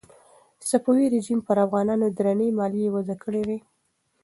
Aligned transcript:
صفوي 0.69 1.05
رژیم 1.15 1.39
پر 1.47 1.57
افغانانو 1.65 2.07
درنې 2.17 2.47
مالیې 2.57 2.89
وضع 2.95 3.15
کړې 3.23 3.41
وې. 3.47 3.57